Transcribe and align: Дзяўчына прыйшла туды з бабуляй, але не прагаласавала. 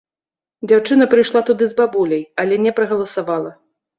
Дзяўчына 0.69 1.07
прыйшла 1.11 1.43
туды 1.51 1.67
з 1.73 1.77
бабуляй, 1.81 2.23
але 2.45 2.55
не 2.65 2.71
прагаласавала. 2.79 3.51